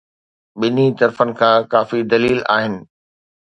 ٻنهي 0.59 0.85
طرفن 0.99 1.29
کان 1.39 1.57
ڪافي 1.73 1.99
دليل 2.11 2.39
آهن. 2.57 2.73